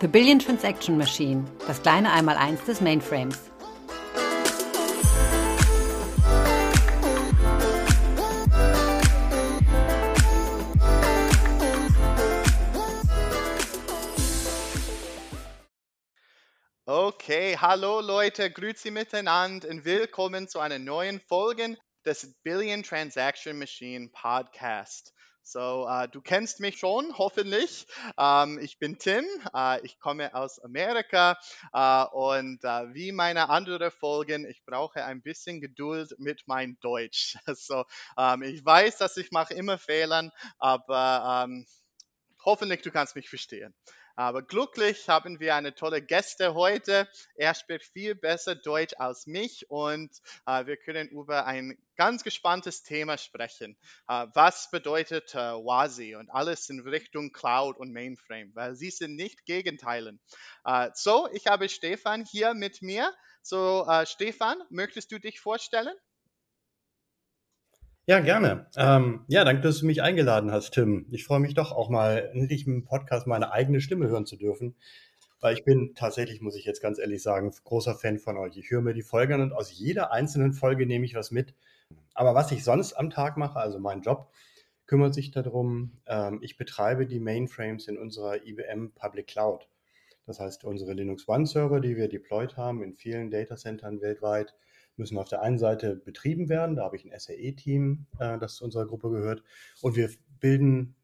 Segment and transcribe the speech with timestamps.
[0.00, 3.50] The Billion Transaction Machine, das kleine Einmaleins des Mainframes.
[16.86, 24.10] Okay, hallo Leute, grüezi miteinander und willkommen zu einer neuen Folge des Billion Transaction Machine
[24.12, 25.14] Podcast.
[25.46, 27.86] So, äh, du kennst mich schon, hoffentlich.
[28.18, 31.38] Ähm, ich bin Tim, äh, ich komme aus Amerika
[31.72, 37.36] äh, und wie meine anderen Folgen, ich brauche ein bisschen Geduld mit meinem Deutsch.
[37.56, 37.84] So,
[38.18, 41.66] ähm, ich weiß, dass ich mache immer Fehlern, aber ähm,
[42.44, 43.74] hoffentlich du kannst mich verstehen.
[44.16, 47.08] Aber glücklich haben wir eine tolle Gäste heute.
[47.34, 50.10] Er spricht viel besser Deutsch als mich und
[50.46, 53.76] äh, wir können über ein ganz gespanntes Thema sprechen.
[54.08, 59.16] Äh, was bedeutet äh, WASI und alles in Richtung Cloud und Mainframe, weil sie sind
[59.16, 60.20] nicht Gegenteilen.
[60.64, 63.12] Äh, so, ich habe Stefan hier mit mir.
[63.42, 65.94] So, äh, Stefan, möchtest du dich vorstellen?
[68.06, 68.66] Ja, gerne.
[68.76, 71.06] Ähm, ja, danke, dass du mich eingeladen hast, Tim.
[71.10, 74.74] Ich freue mich doch auch mal endlich im Podcast meine eigene Stimme hören zu dürfen,
[75.40, 78.58] weil ich bin tatsächlich, muss ich jetzt ganz ehrlich sagen, großer Fan von euch.
[78.58, 81.54] Ich höre mir die Folgen und aus jeder einzelnen Folge nehme ich was mit.
[82.12, 84.30] Aber was ich sonst am Tag mache, also mein Job,
[84.86, 89.66] kümmert sich darum, ähm, ich betreibe die Mainframes in unserer IBM Public Cloud.
[90.26, 94.54] Das heißt, unsere Linux One Server, die wir deployed haben in vielen Datacentern weltweit,
[94.96, 96.76] müssen auf der einen Seite betrieben werden.
[96.76, 99.42] Da habe ich ein SAE-Team, äh, das zu unserer Gruppe gehört.
[99.82, 100.96] Und wir bilden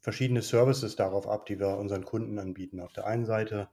[0.00, 2.80] verschiedene Services darauf ab, die wir unseren Kunden anbieten.
[2.80, 3.68] Auf der einen Seite,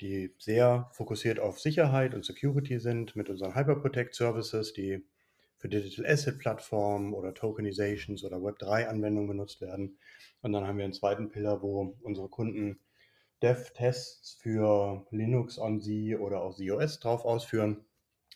[0.00, 5.04] die sehr fokussiert auf Sicherheit und Security sind, mit unseren Hyperprotect Services, die
[5.56, 9.98] für Digital Asset Plattformen oder Tokenizations oder Web3-Anwendungen genutzt werden.
[10.42, 12.80] Und dann haben wir einen zweiten Pillar, wo unsere Kunden
[13.42, 17.84] Dev-Tests für Linux on Z oder auch ZOS drauf ausführen.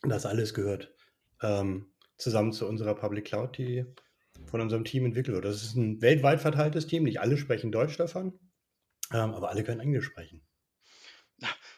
[0.02, 0.92] Das alles gehört
[1.42, 3.84] ähm, zusammen zu unserer Public Cloud, die
[4.46, 5.44] von unserem Team entwickelt wird.
[5.44, 7.04] Das ist ein weltweit verteiltes Team.
[7.04, 8.38] Nicht alle sprechen Deutsch davon,
[9.12, 10.46] ähm, aber alle können Englisch sprechen.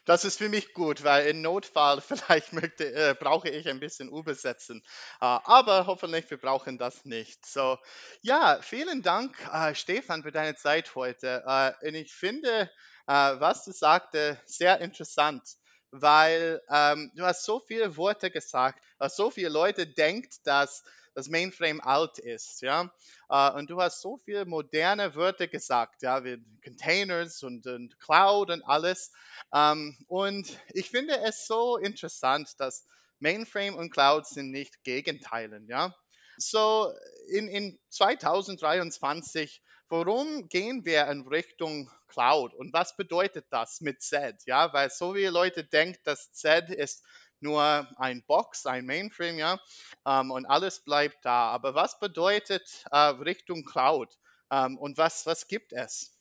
[0.06, 4.08] Das ist für mich gut, weil in Notfall vielleicht möchte, äh, brauche ich ein bisschen
[4.08, 4.82] übersetzen.
[5.20, 7.44] Äh, aber hoffentlich wir brauchen das nicht.
[7.46, 7.78] So,
[8.22, 11.42] ja, vielen Dank, äh, Stefan, für deine Zeit heute.
[11.46, 12.70] Äh, und ich finde,
[13.06, 15.42] äh, was du sagte, sehr interessant
[15.90, 20.84] weil ähm, du hast so viele Worte gesagt, dass so viele Leute denken, dass
[21.14, 22.92] das Mainframe alt ist, ja.
[23.28, 28.50] Uh, und du hast so viele moderne Wörter gesagt, ja, wie Containers und, und Cloud
[28.50, 29.12] und alles.
[29.52, 32.86] Ähm, und ich finde es so interessant, dass
[33.18, 35.94] Mainframe und Cloud sind nicht Gegenteilen, ja.
[36.40, 36.92] So
[37.28, 44.42] in, in 2023 warum gehen wir in Richtung Cloud und was bedeutet das mit Z?
[44.46, 47.04] Ja, weil so viele Leute denken, dass Z ist
[47.40, 49.60] nur ein Box, ein Mainframe, ja,
[50.06, 51.50] ähm, und alles bleibt da.
[51.50, 54.16] Aber was bedeutet äh, Richtung Cloud
[54.50, 56.16] ähm, und was, was gibt es?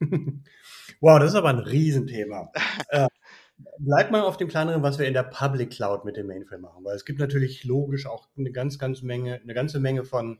[1.00, 2.50] wow, das ist aber ein Riesenthema.
[2.88, 3.08] äh,
[3.78, 6.84] Bleibt mal auf dem kleineren, was wir in der Public Cloud mit dem Mainframe machen,
[6.84, 10.38] weil es gibt natürlich logisch auch eine ganz, ganz Menge, eine ganze Menge von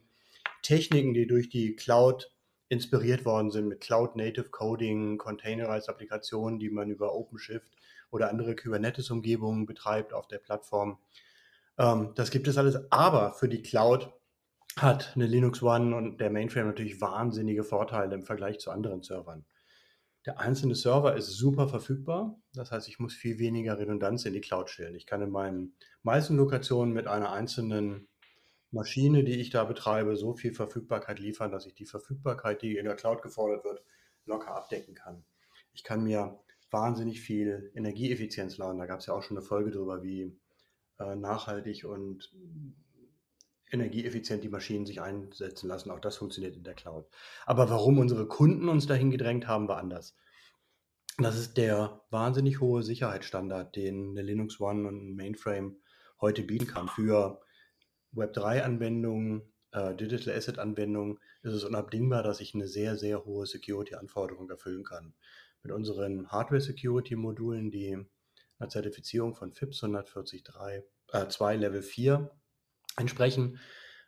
[0.62, 2.30] Techniken, die durch die Cloud
[2.68, 7.72] inspiriert worden sind mit Cloud Native Coding, Containerized Applikationen, die man über OpenShift
[8.10, 10.98] oder andere Kubernetes-Umgebungen betreibt auf der Plattform.
[11.78, 12.90] Ähm, das gibt es alles.
[12.92, 14.12] Aber für die Cloud
[14.76, 19.44] hat eine Linux One und der Mainframe natürlich wahnsinnige Vorteile im Vergleich zu anderen Servern.
[20.26, 22.38] Der einzelne Server ist super verfügbar.
[22.52, 24.94] Das heißt, ich muss viel weniger Redundanz in die Cloud stellen.
[24.94, 28.08] Ich kann in meinen meisten Lokationen mit einer einzelnen
[28.70, 32.84] Maschine, die ich da betreibe, so viel Verfügbarkeit liefern, dass ich die Verfügbarkeit, die in
[32.84, 33.82] der Cloud gefordert wird,
[34.26, 35.24] locker abdecken kann.
[35.72, 36.38] Ich kann mir
[36.70, 38.78] wahnsinnig viel Energieeffizienz laden.
[38.78, 40.38] Da gab es ja auch schon eine Folge darüber, wie
[40.98, 42.32] äh, nachhaltig und
[43.70, 45.90] energieeffizient die Maschinen sich einsetzen lassen.
[45.90, 47.06] Auch das funktioniert in der Cloud.
[47.46, 50.16] Aber warum unsere Kunden uns dahin gedrängt haben, war anders.
[51.18, 55.76] Das ist der wahnsinnig hohe Sicherheitsstandard, den eine Linux One und ein Mainframe
[56.20, 57.40] heute bieten kann für
[58.14, 59.42] Web3-Anwendungen,
[59.72, 65.14] äh, Digital Asset-Anwendungen ist es unabdingbar, dass ich eine sehr, sehr hohe Security-Anforderung erfüllen kann.
[65.62, 67.98] Mit unseren Hardware-Security-Modulen, die
[68.58, 70.44] einer Zertifizierung von FIPS 143
[71.12, 72.30] äh, 2 Level 4
[72.96, 73.58] entsprechen,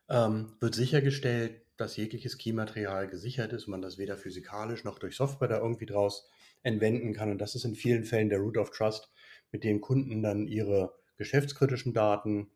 [0.08, 5.17] ähm, wird sichergestellt, dass jegliches Key-Material gesichert ist und man das weder physikalisch noch durch
[5.17, 6.29] Software da irgendwie draus
[6.62, 7.31] entwenden kann.
[7.31, 9.11] Und das ist in vielen Fällen der Root of Trust,
[9.50, 12.50] mit dem Kunden dann ihre geschäftskritischen Daten,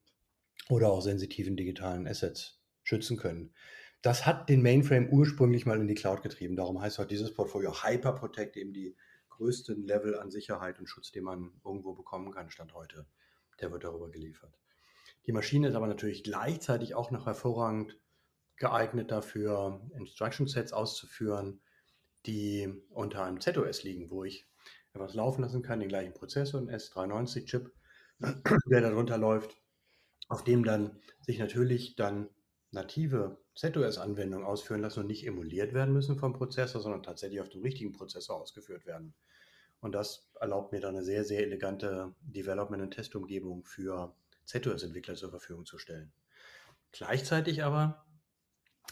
[0.69, 3.55] oder auch sensitiven digitalen Assets schützen können.
[4.03, 6.57] Das hat den Mainframe ursprünglich mal in die Cloud getrieben.
[6.57, 8.97] Darum heißt heute dieses Portfolio Hyper Protect, eben die
[9.31, 13.07] größten Level an Sicherheit und Schutz, den man irgendwo bekommen kann, Stand heute.
[13.61, 14.59] Der wird darüber geliefert.
[15.27, 17.99] Die Maschine ist aber natürlich gleichzeitig auch noch hervorragend
[18.57, 21.61] geeignet dafür, Instruction Sets auszuführen,
[22.27, 24.49] die unter einem ZOS liegen, wo ich
[24.93, 27.73] etwas laufen lassen kann, den gleichen Prozessor, einen S390-Chip,
[28.71, 29.57] der darunter läuft,
[30.29, 32.31] auf dem dann sich natürlich dann
[32.71, 37.63] native ZOS-Anwendungen ausführen lassen und nicht emuliert werden müssen vom Prozessor, sondern tatsächlich auf dem
[37.63, 39.15] richtigen Prozessor ausgeführt werden.
[39.81, 44.15] Und das erlaubt mir dann eine sehr, sehr elegante Development- und Testumgebung für
[44.47, 46.13] ZOS-Entwickler zur Verfügung zu stellen.
[46.93, 48.07] Gleichzeitig aber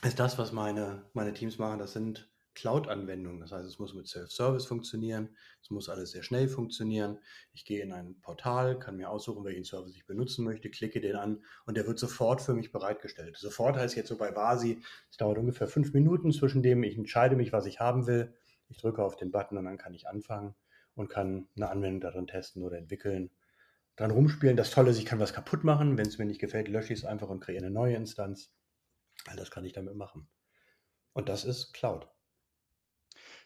[0.03, 3.41] ist das, was meine, meine Teams machen, das sind Cloud-Anwendung.
[3.41, 7.19] Das heißt, es muss mit Self-Service funktionieren, es muss alles sehr schnell funktionieren.
[7.53, 11.17] Ich gehe in ein Portal, kann mir aussuchen, welchen Service ich benutzen möchte, klicke den
[11.17, 13.37] an und der wird sofort für mich bereitgestellt.
[13.37, 17.37] Sofort heißt jetzt so bei Vasi, es dauert ungefähr fünf Minuten, zwischen dem ich entscheide
[17.37, 18.33] mich, was ich haben will.
[18.69, 20.55] Ich drücke auf den Button und dann kann ich anfangen
[20.95, 23.31] und kann eine Anwendung darin testen oder entwickeln,
[23.97, 24.57] dran rumspielen.
[24.57, 25.97] Das Tolle ist, ich kann was kaputt machen.
[25.99, 28.53] Wenn es mir nicht gefällt, lösche ich es einfach und kreiere eine neue Instanz.
[29.27, 30.29] All das kann ich damit machen.
[31.13, 32.09] Und das ist Cloud.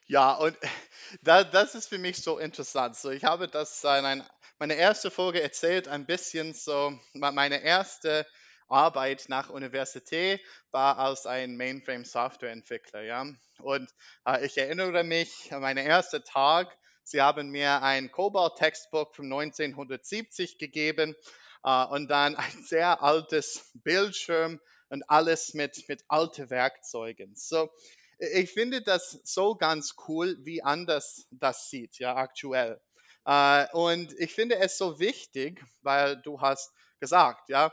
[0.07, 0.57] Ja, und
[1.23, 2.97] da, das ist für mich so interessant.
[2.97, 4.25] So, ich habe das in ein,
[4.59, 8.27] meine erste Folge erzählt, ein bisschen so, meine erste
[8.69, 10.41] Arbeit nach Universität
[10.71, 13.03] war als ein Mainframe-Softwareentwickler.
[13.03, 13.27] Ja?
[13.61, 13.91] Und
[14.27, 16.77] äh, ich erinnere mich an meinen ersten Tag.
[17.09, 21.17] Sie haben mir ein Cobalt-Textbook von 1970 gegeben
[21.65, 24.61] äh, und dann ein sehr altes Bildschirm
[24.91, 27.35] und alles mit, mit alten Werkzeugen.
[27.35, 27.71] So,
[28.19, 32.79] ich finde das so ganz cool, wie anders das sieht, ja, aktuell.
[33.25, 36.71] Äh, und ich finde es so wichtig, weil du hast
[37.01, 37.73] gesagt, ja,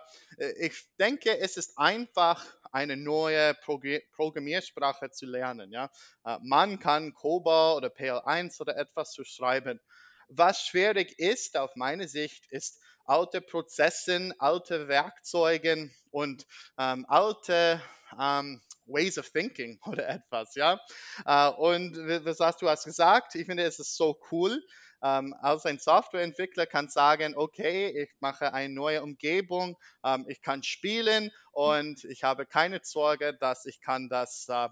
[0.60, 5.90] ich denke, es ist einfach eine neue Programmiersprache zu lernen, ja.
[6.26, 9.80] Äh, man kann COBOL oder PL1 oder etwas zu schreiben.
[10.28, 16.46] Was schwierig ist, auf meine Sicht, ist alte Prozesse, alte Werkzeuge und
[16.78, 17.82] ähm, alte
[18.20, 20.78] ähm, Ways of Thinking oder etwas, ja.
[21.26, 21.96] Äh, und
[22.26, 23.36] was hast du hast gesagt?
[23.36, 24.62] Ich finde, es ist so cool.
[25.06, 30.64] Ähm, als ein Softwareentwickler kann sagen, okay, ich mache eine neue Umgebung, ähm, ich kann
[30.64, 34.68] spielen und ich habe keine Sorge, dass ich kann das äh,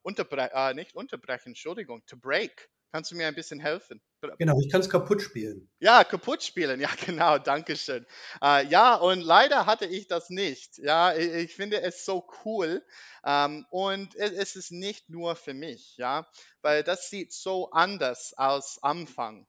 [0.00, 2.70] unterbrechen, äh, nicht unterbrechen, Entschuldigung, to break.
[2.92, 4.00] Kannst du mir ein bisschen helfen?
[4.38, 5.68] Genau, ich kann es kaputt spielen.
[5.80, 8.06] Ja, kaputt spielen, ja genau, danke schön.
[8.40, 10.78] Äh, ja, und leider hatte ich das nicht.
[10.78, 12.82] Ja, ich, ich finde es so cool
[13.26, 16.26] ähm, und es, es, ist nicht nur für mich, ja,
[16.62, 19.46] weil das sieht so anders als Anfang.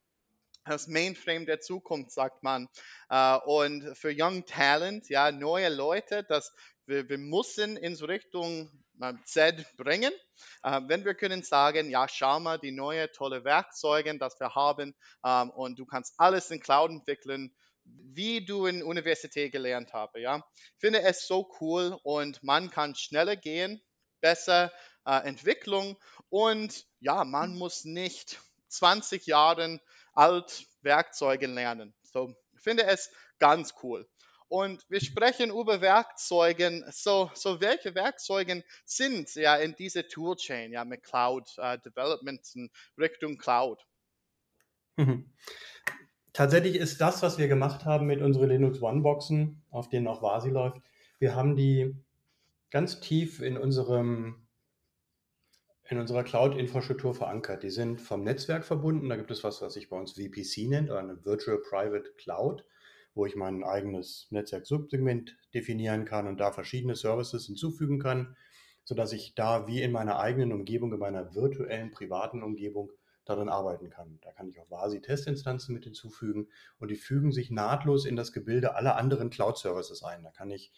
[0.65, 2.67] Das Mainframe der Zukunft, sagt man.
[3.09, 6.51] Äh, und für Young Talent, ja, neue Leute, das
[6.87, 8.71] wir, wir müssen in so Richtung
[9.25, 10.11] Z bringen.
[10.63, 14.95] Äh, wenn wir können sagen, ja, schau mal, die neue tolle Werkzeuge, das wir haben
[15.25, 20.19] ähm, und du kannst alles in Cloud entwickeln, wie du in Universität gelernt habe.
[20.19, 23.81] Ja, ich finde es so cool und man kann schneller gehen,
[24.21, 24.71] besser
[25.05, 25.97] äh, Entwicklung
[26.29, 28.39] und ja, man muss nicht
[28.69, 29.79] 20 Jahre
[30.15, 31.93] alt Werkzeuge lernen.
[32.03, 34.07] So, ich finde es ganz cool.
[34.47, 36.85] Und wir sprechen über Werkzeuge.
[36.91, 42.69] So, so welche Werkzeuge sind ja in dieser Toolchain, ja, mit Cloud uh, Development in
[42.97, 43.85] Richtung Cloud?
[44.97, 45.33] Mhm.
[46.31, 50.49] Tatsächlich ist das, was wir gemacht haben mit unseren Linux One-Boxen, auf denen auch Vasi
[50.49, 50.81] läuft,
[51.19, 51.95] wir haben die
[52.71, 54.44] ganz tief in unserem
[55.87, 57.63] in unserer Cloud-Infrastruktur verankert.
[57.63, 59.09] Die sind vom Netzwerk verbunden.
[59.09, 62.65] Da gibt es was, was sich bei uns VPC nennt, eine Virtual Private Cloud
[63.15, 68.35] wo ich mein eigenes Netzwerk-Subsegment definieren kann und da verschiedene Services hinzufügen kann,
[68.83, 72.91] sodass ich da wie in meiner eigenen Umgebung, in meiner virtuellen privaten Umgebung
[73.23, 74.19] darin arbeiten kann.
[74.21, 78.75] Da kann ich auch VASI-Testinstanzen mit hinzufügen und die fügen sich nahtlos in das Gebilde
[78.75, 80.21] aller anderen Cloud-Services ein.
[80.21, 80.71] Da kann ich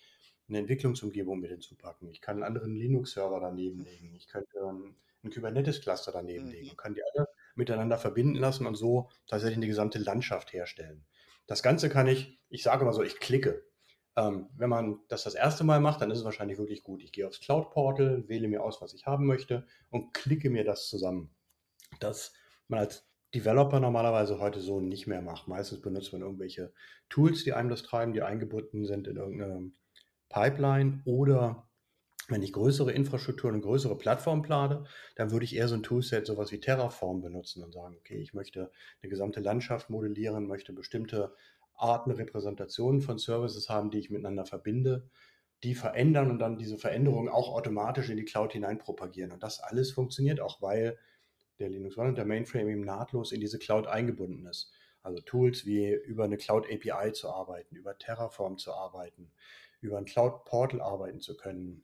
[0.48, 2.10] eine Entwicklungsumgebung mit hinzupacken.
[2.10, 4.13] Ich kann einen anderen Linux-Server daneben legen.
[4.16, 6.51] Ich könnte einen Kubernetes-Cluster daneben mhm.
[6.51, 11.06] legen und kann die alle miteinander verbinden lassen und so tatsächlich eine gesamte Landschaft herstellen.
[11.48, 13.63] Das Ganze kann ich, ich sage mal so, ich klicke.
[14.16, 17.04] Ähm, wenn man das das erste Mal macht, dann ist es wahrscheinlich wirklich gut.
[17.04, 20.63] Ich gehe aufs Cloud Portal, wähle mir aus, was ich haben möchte und klicke mir
[20.63, 21.30] das zusammen.
[22.00, 22.34] Das
[22.68, 25.48] man als Developer normalerweise heute so nicht mehr macht.
[25.48, 26.74] Meistens benutzt man irgendwelche
[27.10, 29.72] Tools, die einem das treiben, die eingebunden sind in irgendeine
[30.30, 31.68] Pipeline oder
[32.30, 34.84] wenn ich größere Infrastrukturen und größere Plattformen plane,
[35.16, 38.34] dann würde ich eher so ein Toolset, sowas wie Terraform benutzen und sagen, okay, ich
[38.34, 41.34] möchte eine gesamte Landschaft modellieren, möchte bestimmte
[41.76, 45.10] Arten, Repräsentationen von Services haben, die ich miteinander verbinde,
[45.64, 49.32] die verändern und dann diese Veränderungen auch automatisch in die Cloud hinein propagieren.
[49.32, 50.98] Und das alles funktioniert auch, weil
[51.60, 54.72] der Linux One und der Mainframe eben nahtlos in diese Cloud eingebunden ist.
[55.02, 59.32] Also Tools wie über eine Cloud API zu arbeiten, über Terraform zu arbeiten,
[59.82, 61.84] über ein Cloud Portal arbeiten zu können,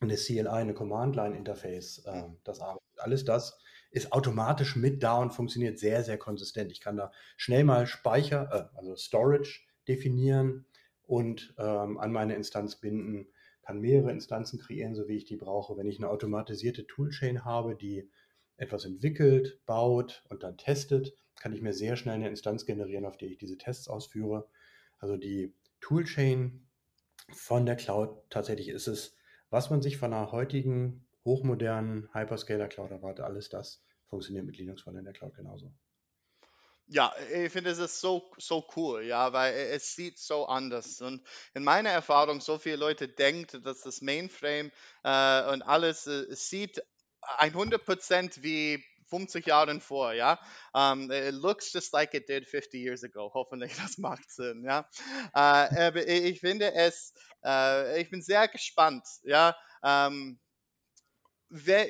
[0.00, 2.88] eine CLI, eine Command Line Interface, äh, das arbeitet.
[2.98, 3.58] Alles das
[3.90, 6.72] ist automatisch mit da und funktioniert sehr, sehr konsistent.
[6.72, 10.66] Ich kann da schnell mal Speicher, äh, also Storage definieren
[11.02, 13.28] und ähm, an meine Instanz binden,
[13.62, 15.76] kann mehrere Instanzen kreieren, so wie ich die brauche.
[15.76, 18.10] Wenn ich eine automatisierte Toolchain habe, die
[18.56, 23.16] etwas entwickelt, baut und dann testet, kann ich mir sehr schnell eine Instanz generieren, auf
[23.16, 24.48] der ich diese Tests ausführe.
[24.98, 26.66] Also die Toolchain
[27.34, 29.16] von der Cloud, tatsächlich ist es,
[29.50, 34.82] was man sich von einer heutigen hochmodernen Hyperscaler Cloud erwartet, alles das funktioniert mit Linux
[34.82, 35.72] von in der Cloud genauso.
[36.92, 41.00] Ja, ich finde es so, so cool, ja, weil es sieht so anders.
[41.00, 41.22] Und
[41.54, 44.72] in meiner Erfahrung, so viele Leute denken, dass das Mainframe
[45.04, 46.82] äh, und alles äh, sieht
[47.38, 50.40] 100% wie 50 Jahren vor, ja.
[50.72, 53.30] Um, it looks just like it did 50 years ago.
[53.34, 54.88] Hoffentlich, das macht Sinn, ja.
[55.36, 57.12] Uh, ich finde es,
[57.44, 59.56] uh, ich bin sehr gespannt, ja.
[59.82, 60.38] Um,
[61.48, 61.86] wer,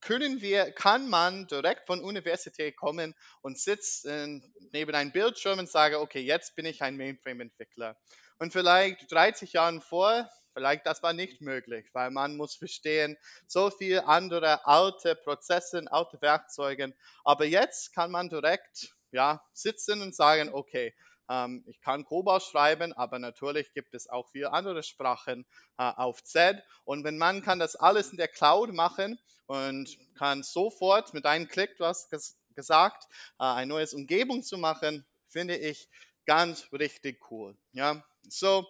[0.00, 6.00] können wir, kann man direkt von Universität kommen und sitzt neben einem Bildschirm und sage,
[6.00, 7.96] okay, jetzt bin ich ein Mainframe-Entwickler.
[8.38, 13.70] Und vielleicht 30 Jahren vor, Vielleicht das war nicht möglich, weil man muss verstehen, so
[13.70, 16.96] viel andere alte Prozesse, alte Werkzeuge.
[17.22, 20.96] Aber jetzt kann man direkt ja, sitzen und sagen, okay,
[21.30, 25.46] ähm, ich kann COBOL schreiben, aber natürlich gibt es auch viele andere Sprachen
[25.78, 26.60] äh, auf Z.
[26.82, 31.46] Und wenn man kann das alles in der Cloud machen und kann sofort mit einem
[31.46, 33.04] Klick, du hast ges gesagt,
[33.38, 35.88] äh, eine neue Umgebung zu machen, finde ich
[36.26, 37.56] ganz richtig cool.
[37.70, 38.66] Ja, so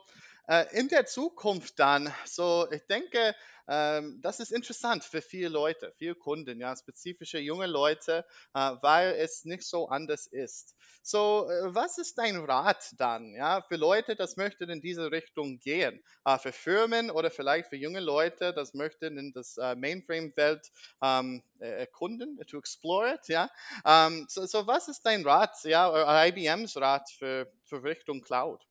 [0.72, 3.34] in der Zukunft dann, so ich denke,
[3.68, 8.24] ähm, das ist interessant für viele Leute, viele Kunden, ja, spezifische junge Leute,
[8.54, 10.74] äh, weil es nicht so anders ist.
[11.02, 15.58] So, äh, was ist dein Rat dann, ja, für Leute, das möchten in diese Richtung
[15.58, 16.02] gehen?
[16.42, 20.70] für Firmen oder vielleicht für junge Leute, das möchten in das Mainframe-Welt
[21.02, 23.48] ähm, erkunden, to explore it, ja.
[23.86, 28.67] Ähm, so, was ist dein Rat, ja, IBMs Rat für, für Richtung Cloud?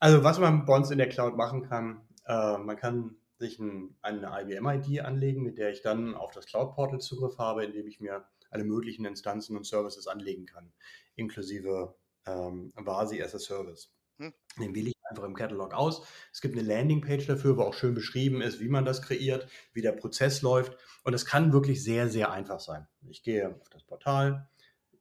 [0.00, 3.96] Also was man bei uns in der Cloud machen kann, äh, man kann sich ein,
[4.00, 8.24] eine IBM-ID anlegen, mit der ich dann auf das Cloud-Portal Zugriff habe, indem ich mir
[8.50, 10.72] alle möglichen Instanzen und Services anlegen kann,
[11.16, 11.94] inklusive
[12.26, 13.92] ähm, Vasi as a Service.
[14.18, 14.32] Hm.
[14.58, 16.06] Den wähle ich einfach im Catalog aus.
[16.32, 19.82] Es gibt eine Landingpage dafür, wo auch schön beschrieben ist, wie man das kreiert, wie
[19.82, 20.76] der Prozess läuft.
[21.04, 22.86] Und es kann wirklich sehr, sehr einfach sein.
[23.08, 24.48] Ich gehe auf das Portal,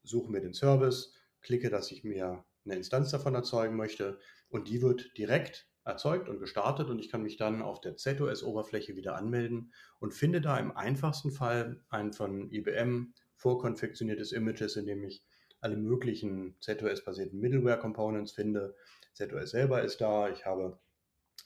[0.03, 4.81] suche mir den Service, klicke, dass ich mir eine Instanz davon erzeugen möchte und die
[4.81, 9.73] wird direkt erzeugt und gestartet und ich kann mich dann auf der ZOS-Oberfläche wieder anmelden
[9.99, 15.23] und finde da im einfachsten Fall ein von IBM vorkonfektioniertes Images, in dem ich
[15.61, 18.75] alle möglichen ZOS-basierten Middleware-Components finde.
[19.13, 20.79] ZOS selber ist da, ich habe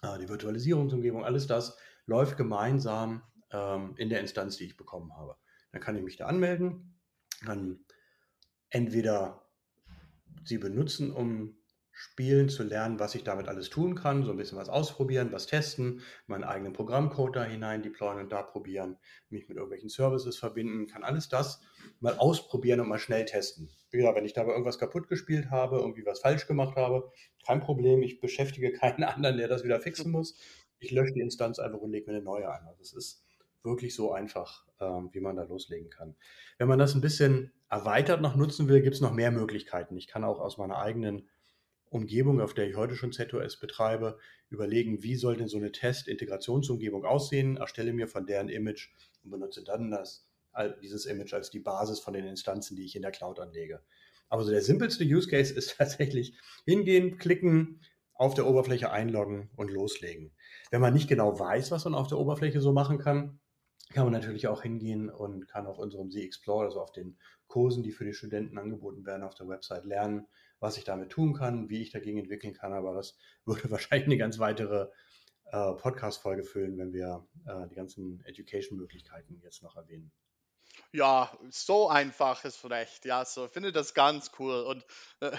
[0.01, 5.37] äh, die Virtualisierungsumgebung, alles das läuft gemeinsam ähm, in der Instanz, die ich bekommen habe.
[5.71, 6.99] Dann kann ich mich da anmelden,
[7.43, 7.79] kann
[8.69, 9.45] entweder
[10.43, 11.57] sie benutzen, um
[11.93, 15.45] spielen, zu lernen, was ich damit alles tun kann, so ein bisschen was ausprobieren, was
[15.45, 18.97] testen, meinen eigenen Programmcode da hinein deployen und da probieren,
[19.29, 21.61] mich mit irgendwelchen Services verbinden, kann alles das
[21.99, 23.69] mal ausprobieren und mal schnell testen.
[23.91, 27.11] Wie gesagt, wenn ich dabei irgendwas kaputt gespielt habe, irgendwie was falsch gemacht habe,
[27.45, 30.35] kein Problem, ich beschäftige keinen anderen, der das wieder fixen muss.
[30.79, 32.65] Ich lösche die Instanz einfach und lege mir eine neue an.
[32.67, 33.23] Also es ist
[33.63, 36.15] wirklich so einfach, ähm, wie man da loslegen kann.
[36.57, 39.95] Wenn man das ein bisschen erweitert noch nutzen will, gibt es noch mehr Möglichkeiten.
[39.95, 41.29] Ich kann auch aus meiner eigenen
[41.93, 44.17] Umgebung, auf der ich heute schon ZOS betreibe,
[44.49, 48.89] überlegen, wie soll denn so eine Test-Integrationsumgebung aussehen, erstelle mir von deren Image
[49.23, 50.27] und benutze dann das,
[50.81, 53.81] dieses Image als die Basis von den Instanzen, die ich in der Cloud anlege.
[54.29, 56.35] Aber so der simpelste Use Case ist tatsächlich
[56.65, 57.81] hingehen, klicken,
[58.15, 60.31] auf der Oberfläche einloggen und loslegen.
[60.71, 63.39] Wenn man nicht genau weiß, was man auf der Oberfläche so machen kann,
[63.89, 67.91] kann man natürlich auch hingehen und kann auf unserem Z-Explore, also auf den Kursen, die
[67.91, 70.25] für die Studenten angeboten werden, auf der Website lernen,
[70.63, 72.71] was ich damit tun kann, wie ich dagegen entwickeln kann.
[72.71, 74.87] Aber das würde wahrscheinlich eine ganz weitere
[75.51, 80.11] äh, Podcast-Folge füllen, wenn wir äh, die ganzen Education-Möglichkeiten jetzt noch erwähnen.
[80.95, 83.05] Ja, so einfach ist recht.
[83.05, 84.61] Ja, so finde das ganz cool.
[84.61, 84.85] Und
[85.21, 85.31] äh,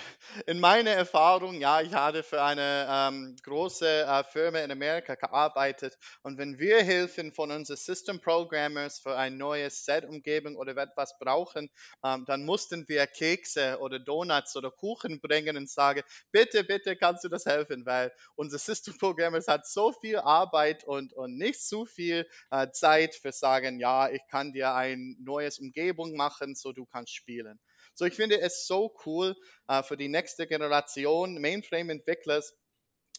[0.46, 5.96] in meiner Erfahrung, ja, ich hatte für eine ähm, große äh, Firma in Amerika gearbeitet.
[6.22, 11.70] Und wenn wir Hilfen von unseren System Programmers für ein neues Set-Umgebung oder etwas brauchen,
[12.04, 17.22] ähm, dann mussten wir Kekse oder Donuts oder Kuchen bringen und sagen, bitte, bitte kannst
[17.22, 21.84] du das helfen, weil unser System Programmers hat so viel Arbeit und, und nicht so
[21.86, 26.72] viel äh, Zeit für sagen, ja, ich kann dir ein neues neues Umgebung machen, so
[26.72, 27.60] du kannst spielen.
[27.94, 29.36] So, ich finde es so cool
[29.68, 32.42] äh, für die nächste Generation Mainframe-Entwickler,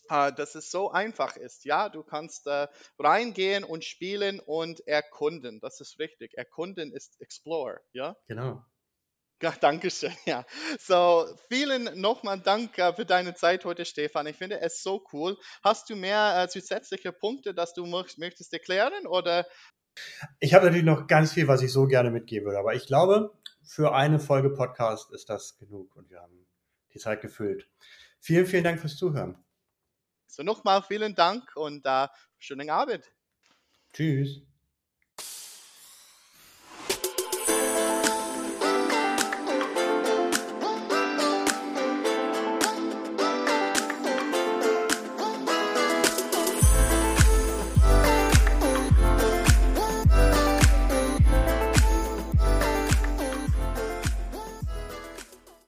[0.10, 1.66] äh, dass es so einfach ist.
[1.66, 2.68] Ja, du kannst äh,
[3.00, 5.60] reingehen und spielen und erkunden.
[5.62, 6.34] Das ist richtig.
[6.36, 7.80] Erkunden ist Explore.
[7.94, 8.64] Ja, genau.
[9.42, 10.16] Ja, Dankeschön.
[10.26, 10.46] Ja.
[10.80, 14.28] So, vielen nochmal Dank äh, für deine Zeit heute, Stefan.
[14.28, 15.38] Ich finde es so cool.
[15.64, 19.46] Hast du mehr äh, zusätzliche Punkte, dass du möchtest erklären oder
[20.40, 23.34] ich habe natürlich noch ganz viel, was ich so gerne mitgeben würde, aber ich glaube,
[23.64, 26.46] für eine Folge Podcast ist das genug und wir haben
[26.94, 27.70] die Zeit gefüllt.
[28.20, 29.44] Vielen, vielen Dank fürs Zuhören.
[30.28, 33.12] So nochmal vielen Dank und äh, schönen Abend.
[33.94, 34.42] Tschüss.